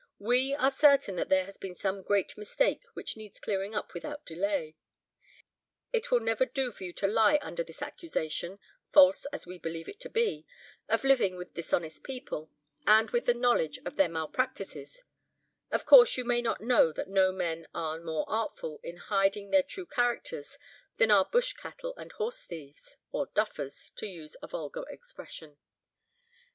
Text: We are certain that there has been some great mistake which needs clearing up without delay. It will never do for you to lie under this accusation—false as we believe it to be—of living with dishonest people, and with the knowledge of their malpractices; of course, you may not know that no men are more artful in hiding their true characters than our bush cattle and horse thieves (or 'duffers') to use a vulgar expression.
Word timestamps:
We 0.17 0.55
are 0.55 0.71
certain 0.71 1.15
that 1.17 1.29
there 1.29 1.45
has 1.45 1.57
been 1.59 1.75
some 1.75 2.01
great 2.01 2.35
mistake 2.35 2.81
which 2.95 3.15
needs 3.15 3.39
clearing 3.39 3.75
up 3.75 3.93
without 3.93 4.25
delay. 4.25 4.75
It 5.93 6.09
will 6.09 6.21
never 6.21 6.43
do 6.43 6.71
for 6.71 6.85
you 6.85 6.93
to 6.93 7.07
lie 7.07 7.37
under 7.43 7.63
this 7.63 7.83
accusation—false 7.83 9.25
as 9.25 9.45
we 9.45 9.59
believe 9.59 9.87
it 9.87 9.99
to 9.99 10.09
be—of 10.09 11.03
living 11.03 11.37
with 11.37 11.53
dishonest 11.53 12.01
people, 12.03 12.49
and 12.87 13.11
with 13.11 13.27
the 13.27 13.35
knowledge 13.35 13.77
of 13.85 13.95
their 13.95 14.09
malpractices; 14.09 15.03
of 15.69 15.85
course, 15.85 16.17
you 16.17 16.25
may 16.25 16.41
not 16.41 16.61
know 16.61 16.91
that 16.91 17.07
no 17.07 17.31
men 17.31 17.67
are 17.75 17.99
more 17.99 18.25
artful 18.27 18.79
in 18.81 18.97
hiding 18.97 19.51
their 19.51 19.61
true 19.61 19.85
characters 19.85 20.57
than 20.97 21.11
our 21.11 21.25
bush 21.25 21.53
cattle 21.53 21.93
and 21.95 22.11
horse 22.13 22.43
thieves 22.43 22.97
(or 23.11 23.27
'duffers') 23.27 23.91
to 23.97 24.07
use 24.07 24.35
a 24.41 24.47
vulgar 24.47 24.81
expression. 24.89 25.59